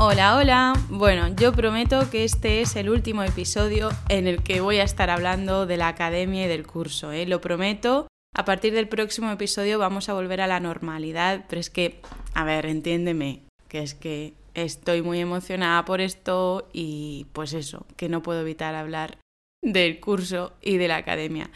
[0.00, 0.74] Hola, hola.
[0.90, 5.10] Bueno, yo prometo que este es el último episodio en el que voy a estar
[5.10, 7.26] hablando de la academia y del curso, ¿eh?
[7.26, 8.06] Lo prometo.
[8.32, 12.00] A partir del próximo episodio vamos a volver a la normalidad, pero es que,
[12.32, 18.08] a ver, entiéndeme, que es que estoy muy emocionada por esto y pues eso, que
[18.08, 19.18] no puedo evitar hablar
[19.62, 21.50] del curso y de la academia.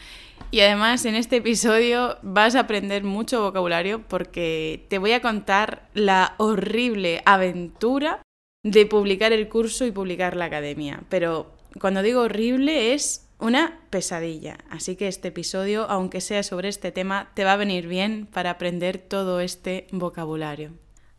[0.51, 5.87] Y además en este episodio vas a aprender mucho vocabulario porque te voy a contar
[5.93, 8.21] la horrible aventura
[8.63, 11.03] de publicar el curso y publicar la academia.
[11.09, 14.57] Pero cuando digo horrible es una pesadilla.
[14.69, 18.51] Así que este episodio, aunque sea sobre este tema, te va a venir bien para
[18.51, 20.71] aprender todo este vocabulario.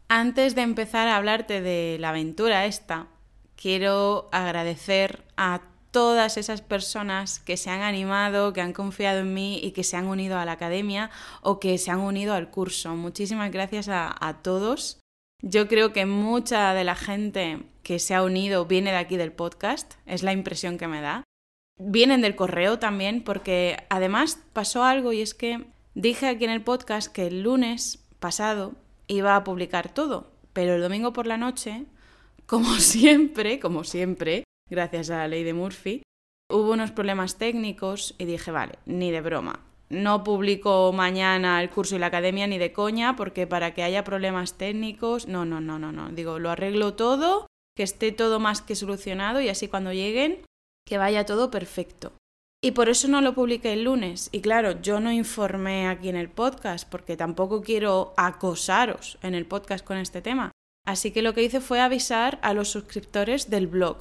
[0.09, 3.09] Antes de empezar a hablarte de la aventura esta,
[3.57, 9.61] quiero agradecer a todas esas personas que se han animado, que han confiado en mí
[9.63, 11.11] y que se han unido a la academia
[11.43, 12.97] o que se han unido al curso.
[12.97, 15.04] Muchísimas gracias a, a todos.
[15.47, 19.31] Yo creo que mucha de la gente que se ha unido viene de aquí del
[19.31, 21.23] podcast, es la impresión que me da.
[21.79, 26.63] Vienen del correo también porque además pasó algo y es que dije aquí en el
[26.63, 28.73] podcast que el lunes pasado
[29.07, 31.85] iba a publicar todo, pero el domingo por la noche,
[32.47, 36.03] como siempre, como siempre, gracias a la ley de Murphy,
[36.51, 39.61] hubo unos problemas técnicos y dije, vale, ni de broma.
[39.91, 44.05] No publico mañana el curso y la academia ni de coña, porque para que haya
[44.05, 46.09] problemas técnicos, no, no, no, no, no.
[46.11, 47.47] Digo, lo arreglo todo,
[47.77, 50.45] que esté todo más que solucionado y así cuando lleguen,
[50.87, 52.13] que vaya todo perfecto.
[52.63, 54.31] Y por eso no lo publiqué el lunes.
[54.33, 59.45] Y claro, yo no informé aquí en el podcast, porque tampoco quiero acosaros en el
[59.45, 60.51] podcast con este tema.
[60.87, 64.01] Así que lo que hice fue avisar a los suscriptores del blog.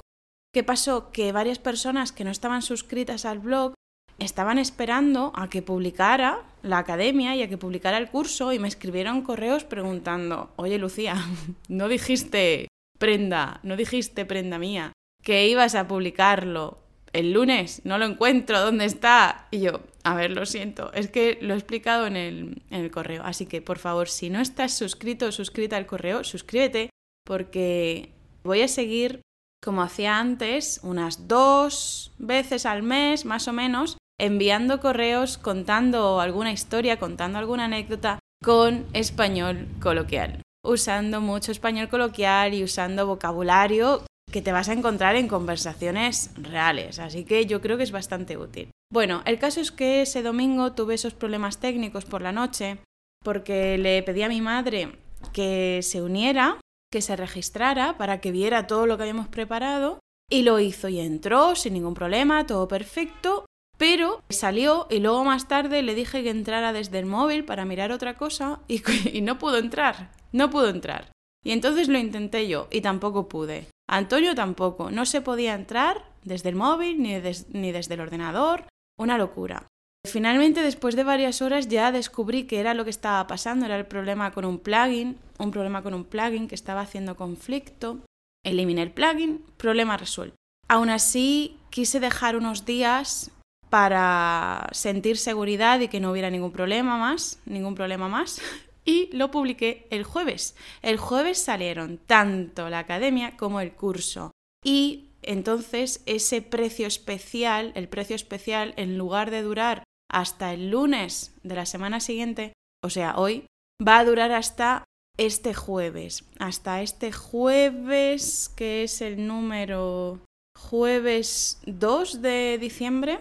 [0.52, 1.10] ¿Qué pasó?
[1.10, 3.74] Que varias personas que no estaban suscritas al blog
[4.18, 8.68] estaban esperando a que publicara la academia y a que publicara el curso y me
[8.68, 11.16] escribieron correos preguntando, oye Lucía,
[11.68, 16.78] no dijiste prenda, no dijiste prenda mía, que ibas a publicarlo
[17.12, 19.46] el lunes, no lo encuentro, ¿dónde está?
[19.50, 22.90] Y yo, a ver, lo siento, es que lo he explicado en el, en el
[22.90, 26.90] correo, así que por favor, si no estás suscrito o suscrita al correo, suscríbete
[27.24, 28.12] porque
[28.42, 29.22] voy a seguir
[29.64, 36.52] como hacía antes, unas dos veces al mes, más o menos, enviando correos contando alguna
[36.52, 44.42] historia, contando alguna anécdota con español coloquial, usando mucho español coloquial y usando vocabulario que
[44.42, 48.70] te vas a encontrar en conversaciones reales, así que yo creo que es bastante útil.
[48.92, 52.78] Bueno, el caso es que ese domingo tuve esos problemas técnicos por la noche
[53.22, 54.98] porque le pedí a mi madre
[55.32, 56.60] que se uniera
[56.94, 59.98] que se registrara para que viera todo lo que habíamos preparado
[60.30, 63.46] y lo hizo y entró sin ningún problema, todo perfecto,
[63.76, 67.92] pero salió y luego más tarde le dije que entrara desde el móvil para mirar
[67.92, 71.10] otra cosa y, no pudo entrar, no pudo entrar.
[71.44, 73.66] Y entonces lo intenté yo y tampoco pude.
[73.88, 77.14] Antonio tampoco, no se podía entrar desde el móvil ni,
[77.52, 78.64] ni desde el ordenador,
[78.98, 79.66] una locura.
[80.06, 83.86] Finalmente, después de varias horas, ya descubrí que era lo que estaba pasando, era el
[83.86, 88.00] problema con un plugin, un problema con un plugin que estaba haciendo conflicto.
[88.44, 90.36] Eliminé el plugin, problema resuelto.
[90.68, 93.30] Aún así, quise dejar unos días
[93.74, 98.40] para sentir seguridad y que no hubiera ningún problema más, ningún problema más.
[98.86, 100.54] Y lo publiqué el jueves.
[100.80, 104.30] El jueves salieron tanto la academia como el curso.
[104.62, 111.34] Y entonces ese precio especial, el precio especial, en lugar de durar hasta el lunes
[111.42, 113.46] de la semana siguiente, o sea, hoy,
[113.82, 114.84] va a durar hasta
[115.18, 116.24] este jueves.
[116.38, 120.20] Hasta este jueves, que es el número
[120.56, 123.18] jueves 2 de diciembre,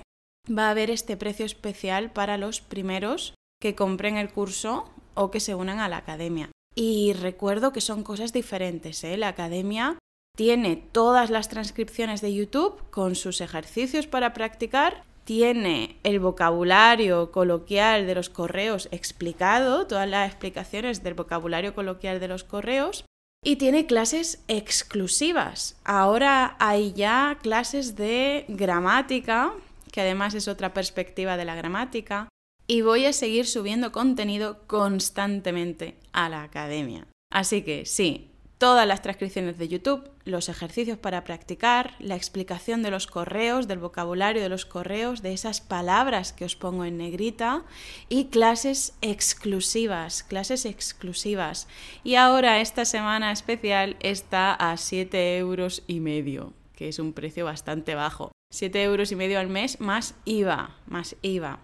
[0.50, 5.40] va a haber este precio especial para los primeros que compren el curso o que
[5.40, 6.50] se unan a la academia.
[6.76, 9.04] Y recuerdo que son cosas diferentes.
[9.04, 9.16] ¿eh?
[9.18, 9.98] La academia
[10.36, 18.08] tiene todas las transcripciones de YouTube con sus ejercicios para practicar tiene el vocabulario coloquial
[18.08, 23.06] de los correos explicado, todas las explicaciones del vocabulario coloquial de los correos,
[23.44, 25.78] y tiene clases exclusivas.
[25.84, 29.54] Ahora hay ya clases de gramática,
[29.94, 32.28] que además es otra perspectiva de la gramática,
[32.66, 37.06] y voy a seguir subiendo contenido constantemente a la academia.
[37.32, 42.90] Así que sí, todas las transcripciones de YouTube, los ejercicios para practicar, la explicación de
[42.90, 47.64] los correos, del vocabulario de los correos, de esas palabras que os pongo en negrita
[48.10, 51.68] y clases exclusivas, clases exclusivas.
[52.04, 57.46] Y ahora esta semana especial está a 7 euros y medio, que es un precio
[57.46, 58.33] bastante bajo.
[58.54, 61.58] 7 euros y medio al mes más IVA, más IVA.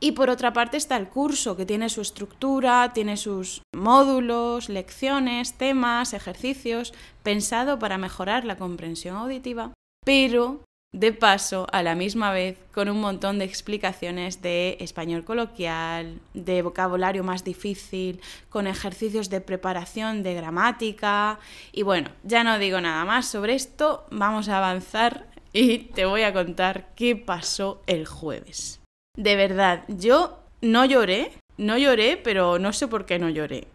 [0.00, 5.58] Y por otra parte está el curso, que tiene su estructura, tiene sus módulos, lecciones,
[5.58, 9.74] temas, ejercicios, pensado para mejorar la comprensión auditiva,
[10.06, 16.20] pero de paso, a la misma vez, con un montón de explicaciones de español coloquial,
[16.32, 21.38] de vocabulario más difícil, con ejercicios de preparación de gramática.
[21.70, 26.22] Y bueno, ya no digo nada más sobre esto, vamos a avanzar y te voy
[26.22, 28.80] a contar qué pasó el jueves.
[29.16, 33.66] De verdad, yo no lloré, no lloré, pero no sé por qué no lloré.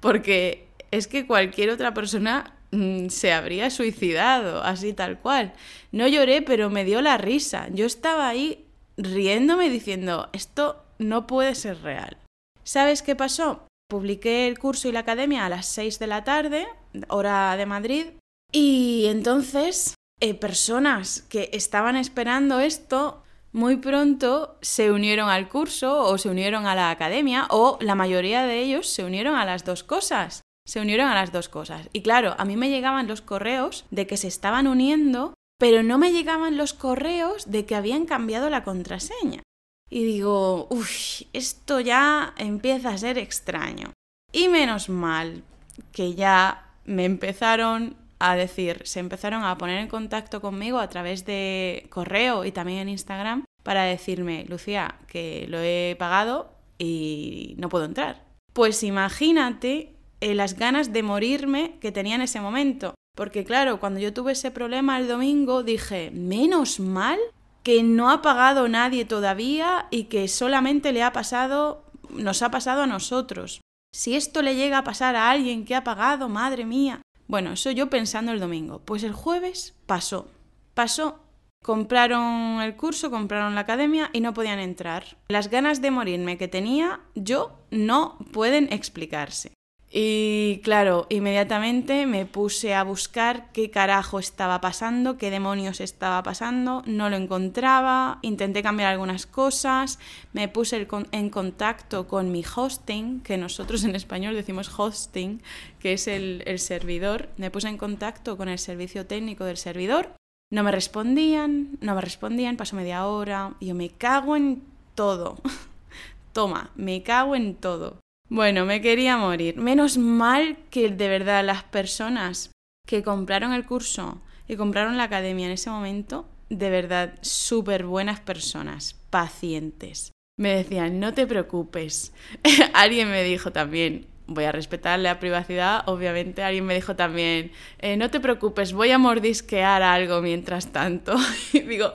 [0.00, 5.52] Porque es que cualquier otra persona mm, se habría suicidado, así tal cual.
[5.92, 7.68] No lloré, pero me dio la risa.
[7.70, 8.66] Yo estaba ahí
[8.96, 12.16] riéndome diciendo, esto no puede ser real.
[12.64, 13.66] ¿Sabes qué pasó?
[13.88, 16.68] Publiqué el curso y la academia a las 6 de la tarde,
[17.08, 18.06] hora de Madrid,
[18.52, 23.22] y entonces eh, personas que estaban esperando esto
[23.52, 28.44] muy pronto se unieron al curso o se unieron a la academia o la mayoría
[28.44, 30.42] de ellos se unieron a las dos cosas.
[30.66, 31.88] Se unieron a las dos cosas.
[31.92, 35.98] Y claro, a mí me llegaban los correos de que se estaban uniendo, pero no
[35.98, 39.42] me llegaban los correos de que habían cambiado la contraseña.
[39.88, 43.92] Y digo, uff, esto ya empieza a ser extraño.
[44.32, 45.42] Y menos mal
[45.90, 51.24] que ya me empezaron a decir, se empezaron a poner en contacto conmigo a través
[51.24, 57.70] de correo y también en Instagram para decirme, Lucía, que lo he pagado y no
[57.70, 58.22] puedo entrar.
[58.52, 62.94] Pues imagínate eh, las ganas de morirme que tenía en ese momento.
[63.16, 67.18] Porque claro, cuando yo tuve ese problema el domingo dije, menos mal
[67.62, 72.82] que no ha pagado nadie todavía y que solamente le ha pasado, nos ha pasado
[72.82, 73.60] a nosotros.
[73.92, 77.70] Si esto le llega a pasar a alguien que ha pagado, madre mía, bueno, eso
[77.70, 78.80] yo pensando el domingo.
[78.84, 80.26] Pues el jueves pasó.
[80.74, 81.20] Pasó.
[81.62, 85.16] Compraron el curso, compraron la academia y no podían entrar.
[85.28, 89.52] Las ganas de morirme que tenía yo no pueden explicarse.
[89.92, 96.84] Y claro, inmediatamente me puse a buscar qué carajo estaba pasando, qué demonios estaba pasando,
[96.86, 99.98] no lo encontraba, intenté cambiar algunas cosas,
[100.32, 105.42] me puse en contacto con mi hosting, que nosotros en español decimos hosting,
[105.80, 110.12] que es el, servidor, me puse en contacto con el servicio técnico del servidor,
[110.52, 114.62] no me respondían, no me respondían, pasó media hora, yo me cago en
[114.94, 115.38] todo.
[116.32, 117.99] Toma, me cago en todo.
[118.30, 119.56] Bueno, me quería morir.
[119.56, 122.52] Menos mal que de verdad las personas
[122.86, 128.20] que compraron el curso y compraron la academia en ese momento, de verdad, súper buenas
[128.20, 130.12] personas, pacientes.
[130.38, 132.12] Me decían, no te preocupes.
[132.72, 137.50] Alguien me dijo también, voy a respetar la privacidad, obviamente alguien me dijo también,
[137.80, 141.16] eh, no te preocupes, voy a mordisquear algo mientras tanto.
[141.52, 141.94] y digo,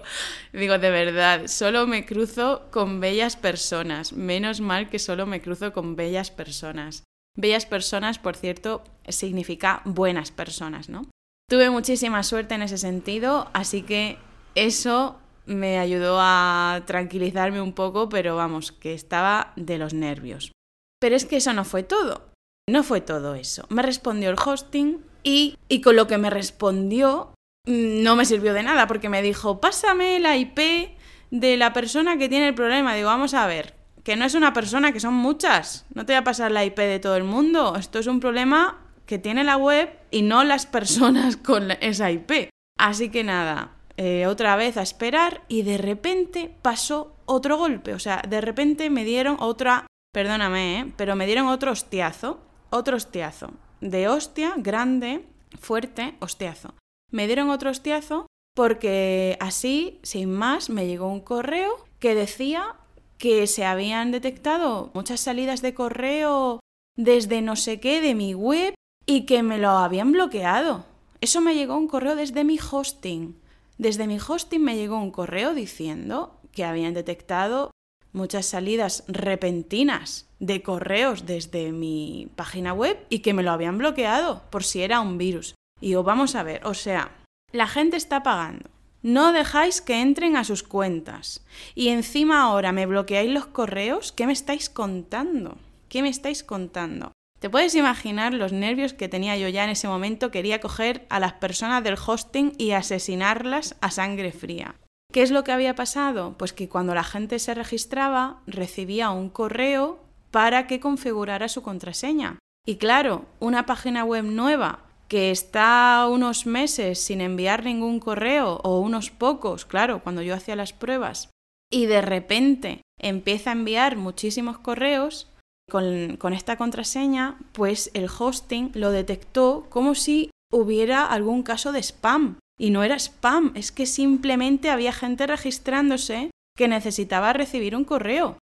[0.52, 5.72] digo, de verdad, solo me cruzo con bellas personas, menos mal que solo me cruzo
[5.72, 7.04] con bellas personas.
[7.38, 11.04] Bellas personas, por cierto, significa buenas personas, ¿no?
[11.50, 14.18] Tuve muchísima suerte en ese sentido, así que
[14.56, 20.52] eso me ayudó a tranquilizarme un poco, pero vamos, que estaba de los nervios.
[21.00, 22.32] Pero es que eso no fue todo.
[22.70, 23.66] No fue todo eso.
[23.70, 27.34] Me respondió el hosting y, y con lo que me respondió
[27.68, 30.98] mm, no me sirvió de nada porque me dijo, pásame la IP
[31.32, 32.96] de la persona que tiene el problema.
[32.96, 35.86] Digo, vamos a ver, que no es una persona, que son muchas.
[35.94, 37.76] No te voy a pasar la IP de todo el mundo.
[37.76, 42.50] Esto es un problema que tiene la web y no las personas con esa IP.
[42.78, 47.94] Así que nada, eh, otra vez a esperar y de repente pasó otro golpe.
[47.94, 50.94] O sea, de repente me dieron otra perdóname, ¿eh?
[50.96, 55.26] pero me dieron otro hostiazo, otro hostiazo, de hostia, grande,
[55.60, 56.74] fuerte, hostiazo.
[57.12, 62.78] Me dieron otro hostiazo porque así, sin más, me llegó un correo que decía
[63.18, 66.62] que se habían detectado muchas salidas de correo
[66.96, 68.74] desde no sé qué de mi web
[69.06, 70.86] y que me lo habían bloqueado.
[71.20, 73.38] Eso me llegó un correo desde mi hosting.
[73.78, 77.72] Desde mi hosting me llegó un correo diciendo que habían detectado
[78.16, 84.44] muchas salidas repentinas de correos desde mi página web y que me lo habían bloqueado
[84.50, 85.54] por si era un virus.
[85.80, 87.12] Y yo, vamos a ver, o sea,
[87.52, 88.70] la gente está pagando.
[89.04, 91.46] No dejáis que entren a sus cuentas.
[91.76, 94.12] Y encima ahora me bloqueáis los correos.
[94.12, 95.60] ¿Qué me estáis contando?
[95.90, 97.12] ¿Qué me estáis contando?
[97.40, 100.32] Te puedes imaginar los nervios que tenía yo ya en ese momento.
[100.32, 104.76] Quería coger a las personas del hosting y asesinarlas a sangre fría.
[105.16, 106.36] ¿Qué es lo que había pasado?
[106.38, 112.40] Pues que cuando la gente se registraba recibía un correo para que configurara su contraseña.
[112.68, 118.82] Y claro, una página web nueva que está unos meses sin enviar ningún correo o
[118.82, 121.30] unos pocos, claro, cuando yo hacía las pruebas,
[121.72, 125.32] y de repente empieza a enviar muchísimos correos
[125.72, 132.38] con, esta contraseña, pues el hosting lo detectó como si hubiera algún caso de spam.
[132.58, 138.38] Y no era spam, es que simplemente había gente registrándose que necesitaba recibir un correo.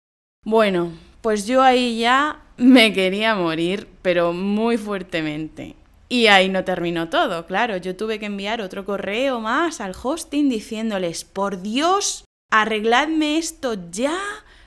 [0.46, 0.92] Bueno,
[1.22, 5.76] pues yo ahí ya me quería morir, pero muy fuertemente.
[6.10, 10.50] Y ahí no terminó todo, claro, yo tuve que enviar otro correo más al hosting
[10.50, 14.20] diciéndoles, por Dios, arregladme esto ya,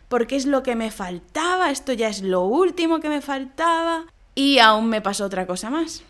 [0.08, 4.06] porque es lo que me faltaba, esto ya es lo último que me faltaba.
[4.34, 6.02] Y aún me pasó otra cosa más.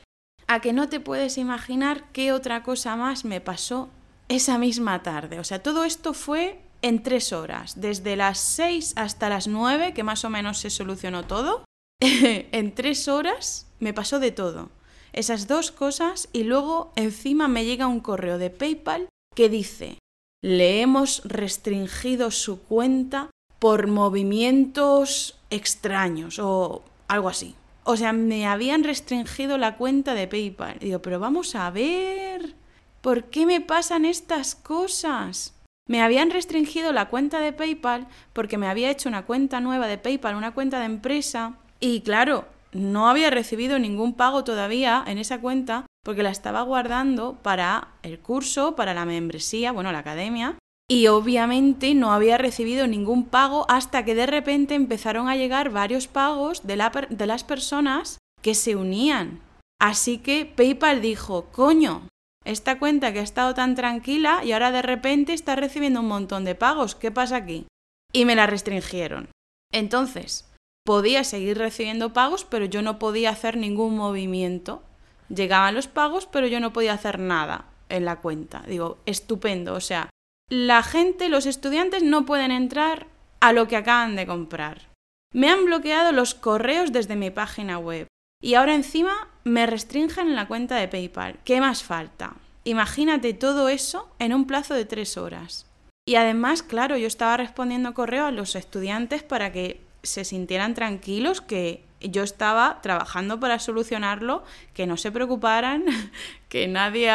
[0.46, 3.88] A que no te puedes imaginar qué otra cosa más me pasó
[4.28, 5.38] esa misma tarde.
[5.38, 10.02] O sea, todo esto fue en tres horas, desde las seis hasta las nueve, que
[10.02, 11.64] más o menos se solucionó todo.
[12.00, 14.70] en tres horas me pasó de todo.
[15.12, 19.98] Esas dos cosas y luego encima me llega un correo de PayPal que dice,
[20.42, 27.54] le hemos restringido su cuenta por movimientos extraños o algo así.
[27.84, 30.78] O sea, me habían restringido la cuenta de PayPal.
[30.80, 32.54] digo, pero vamos a ver,
[33.02, 35.54] ¿por qué me pasan estas cosas?
[35.86, 39.98] Me habían restringido la cuenta de PayPal porque me había hecho una cuenta nueva de
[39.98, 41.58] PayPal, una cuenta de empresa.
[41.78, 47.34] Y claro, no había recibido ningún pago todavía en esa cuenta porque la estaba guardando
[47.42, 50.56] para el curso, para la membresía, bueno, la academia.
[50.88, 56.08] Y obviamente no había recibido ningún pago hasta que de repente empezaron a llegar varios
[56.08, 59.40] pagos de, las personas que se unían.
[59.80, 62.08] Así que PayPal dijo, coño,
[62.44, 66.44] esta cuenta que ha estado tan tranquila y ahora de repente está recibiendo un montón
[66.44, 67.66] de pagos, ¿qué pasa aquí?
[68.12, 69.30] Y me la restringieron.
[69.72, 70.50] Entonces,
[70.84, 74.82] podía seguir recibiendo pagos, pero yo no podía hacer ningún movimiento.
[75.30, 78.62] Llegaban los pagos, pero yo no podía hacer nada en la cuenta.
[78.68, 79.74] Digo, estupendo.
[79.74, 80.10] O sea,
[80.50, 83.06] la gente, los estudiantes no pueden entrar
[83.40, 84.88] a lo que acaban de comprar.
[85.32, 88.06] Me han bloqueado los correos desde mi página web.
[88.42, 91.38] Y ahora encima me restringen en la cuenta de PayPal.
[91.44, 92.34] ¿Qué más falta?
[92.64, 95.66] Imagínate todo eso en un plazo de tres horas.
[96.06, 101.40] Y además, claro, yo estaba respondiendo correo a los estudiantes para que se sintieran tranquilos
[101.40, 105.84] que yo estaba trabajando para solucionarlo, que no se preocuparan,
[106.48, 107.10] que nadie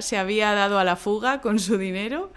[0.00, 2.32] se había dado a la fuga con su dinero.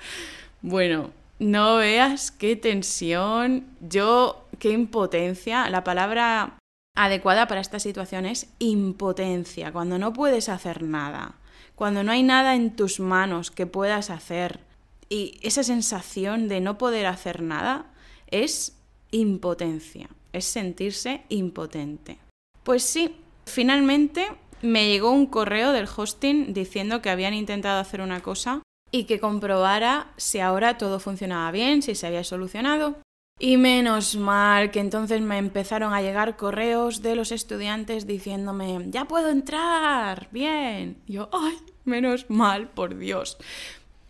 [0.67, 5.69] Bueno, no veas qué tensión, yo, qué impotencia.
[5.69, 6.57] La palabra
[6.97, 11.35] adecuada para esta situación es impotencia, cuando no puedes hacer nada,
[11.75, 14.59] cuando no hay nada en tus manos que puedas hacer.
[15.07, 17.85] Y esa sensación de no poder hacer nada
[18.31, 18.75] es
[19.11, 22.17] impotencia, es sentirse impotente.
[22.63, 24.25] Pues sí, finalmente
[24.63, 28.63] me llegó un correo del hosting diciendo que habían intentado hacer una cosa
[28.95, 32.95] y que comprobara si ahora todo funcionaba bien, si se había solucionado.
[33.37, 39.03] Y menos mal que entonces me empezaron a llegar correos de los estudiantes diciéndome, ya
[39.03, 41.01] puedo entrar, bien.
[41.07, 43.37] yo, ay, menos mal, por Dios.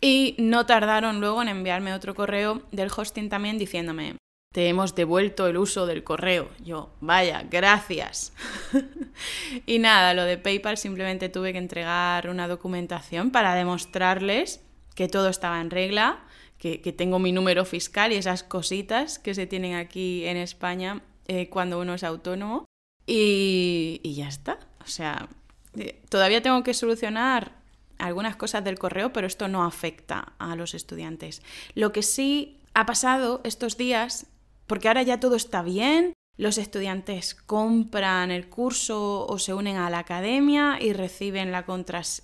[0.02, 4.18] Y no tardaron luego en enviarme otro correo del hosting también diciéndome,
[4.54, 6.50] te hemos devuelto el uso del correo.
[6.64, 8.34] Yo, vaya, gracias.
[9.66, 14.62] y nada, lo de PayPal simplemente tuve que entregar una documentación para demostrarles
[14.96, 16.24] que todo estaba en regla,
[16.58, 21.48] que, tengo mi número fiscal y esas cositas que se tienen aquí en España eh,
[21.50, 22.66] cuando uno es autónomo.
[23.06, 24.58] Y, y ya está.
[24.84, 25.30] O sea,
[25.78, 27.52] eh, todavía tengo que solucionar
[28.00, 31.44] algunas cosas del correo, pero esto no afecta a los estudiantes.
[31.76, 34.26] Lo que sí ha pasado estos días
[34.68, 39.90] porque ahora ya todo está bien, los estudiantes compran el curso o se unen a
[39.90, 41.66] la academia y reciben la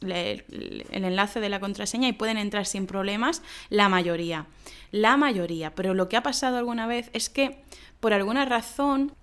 [0.01, 4.47] el enlace de la contraseña y pueden entrar sin problemas la mayoría.
[4.91, 5.73] La mayoría.
[5.75, 7.63] Pero lo que ha pasado alguna vez es que
[7.99, 9.13] por alguna razón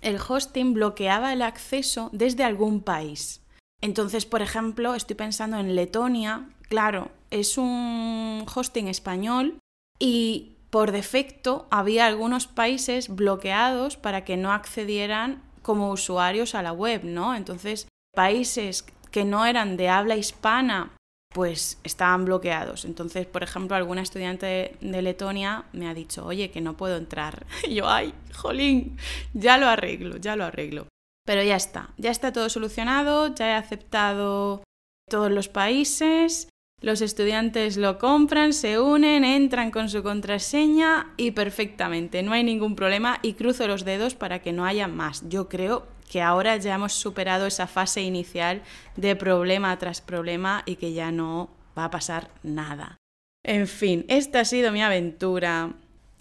[0.00, 3.42] el hosting bloqueaba el acceso desde algún país.
[3.80, 6.48] Entonces, por ejemplo, estoy pensando en Letonia.
[6.68, 9.58] Claro, es un hosting español
[9.98, 16.72] y por defecto había algunos países bloqueados para que no accedieran como usuarios a la
[16.72, 17.34] web, ¿no?
[17.34, 20.94] Entonces, países que no eran de habla hispana,
[21.34, 22.84] pues estaban bloqueados.
[22.84, 27.46] Entonces, por ejemplo, alguna estudiante de Letonia me ha dicho, oye, que no puedo entrar.
[27.68, 28.96] Y yo, ay, jolín,
[29.34, 30.86] ya lo arreglo, ya lo arreglo.
[31.26, 34.62] Pero ya está, ya está todo solucionado, ya he aceptado
[35.10, 36.48] todos los países
[36.80, 42.76] los estudiantes lo compran, se unen, entran con su contraseña y perfectamente, no hay ningún
[42.76, 45.28] problema y cruzo los dedos para que no haya más.
[45.28, 48.62] Yo creo que ahora ya hemos superado esa fase inicial
[48.96, 52.96] de problema tras problema y que ya no va a pasar nada.
[53.44, 55.74] En fin, esta ha sido mi aventura.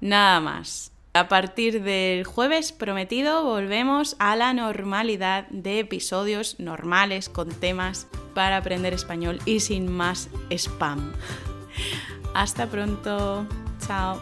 [0.00, 0.92] Nada más.
[1.12, 8.58] A partir del jueves prometido volvemos a la normalidad de episodios normales con temas para
[8.58, 11.12] aprender español y sin más spam.
[12.34, 13.44] Hasta pronto.
[13.84, 14.20] Chao.